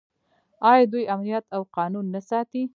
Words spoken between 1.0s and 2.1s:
امنیت او قانون